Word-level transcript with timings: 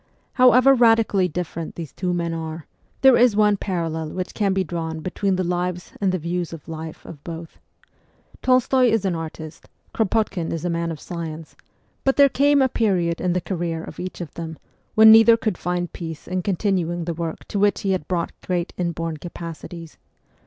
However 0.33 0.73
radically 0.73 1.27
different 1.27 1.75
these 1.75 1.93
two 1.93 2.11
men 2.11 2.33
are, 2.33 2.65
there 3.01 3.15
is 3.15 3.35
one 3.35 3.55
parallel 3.55 4.09
which 4.09 4.33
can 4.33 4.51
be 4.51 4.63
drawn 4.63 5.01
between 5.01 5.35
the 5.35 5.43
lives 5.43 5.93
and 6.01 6.11
the 6.11 6.17
views 6.17 6.51
on 6.51 6.61
life 6.65 7.05
of 7.05 7.23
both. 7.23 7.59
Tolstoy 8.41 8.85
is 8.87 9.05
an 9.05 9.13
artist, 9.13 9.69
Kropotkin 9.93 10.51
is 10.51 10.65
a 10.65 10.71
man 10.71 10.89
of 10.89 10.99
science; 10.99 11.55
but 12.03 12.15
there 12.15 12.29
came 12.29 12.63
a 12.63 12.67
period 12.67 13.21
in 13.21 13.33
the 13.33 13.41
career 13.41 13.83
of 13.83 13.99
each 13.99 14.21
of 14.21 14.33
them, 14.33 14.57
when 14.95 15.11
neither 15.11 15.37
could 15.37 15.55
find 15.55 15.93
peace 15.93 16.27
in 16.27 16.41
continuing 16.41 17.05
the 17.05 17.13
work 17.13 17.47
to 17.49 17.59
which 17.59 17.81
he 17.81 17.91
had 17.91 18.07
brought 18.07 18.31
great 18.41 18.73
inborn 18.77 19.17
capacities. 19.17 19.99